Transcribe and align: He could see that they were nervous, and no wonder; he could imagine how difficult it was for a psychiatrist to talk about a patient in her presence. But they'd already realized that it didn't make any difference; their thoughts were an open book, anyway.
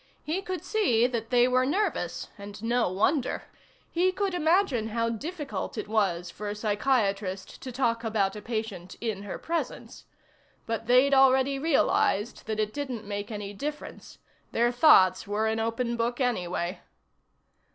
He 0.23 0.41
could 0.41 0.63
see 0.65 1.05
that 1.05 1.29
they 1.29 1.47
were 1.47 1.63
nervous, 1.63 2.29
and 2.35 2.63
no 2.63 2.91
wonder; 2.91 3.43
he 3.91 4.11
could 4.11 4.33
imagine 4.33 4.87
how 4.87 5.09
difficult 5.09 5.77
it 5.77 5.87
was 5.87 6.31
for 6.31 6.49
a 6.49 6.55
psychiatrist 6.55 7.61
to 7.61 7.71
talk 7.71 8.03
about 8.03 8.35
a 8.35 8.41
patient 8.41 8.95
in 8.99 9.21
her 9.21 9.37
presence. 9.37 10.05
But 10.65 10.87
they'd 10.87 11.13
already 11.13 11.59
realized 11.59 12.47
that 12.47 12.59
it 12.59 12.73
didn't 12.73 13.05
make 13.05 13.29
any 13.29 13.53
difference; 13.53 14.17
their 14.51 14.71
thoughts 14.71 15.27
were 15.27 15.45
an 15.45 15.59
open 15.59 15.95
book, 15.97 16.19
anyway. 16.19 16.79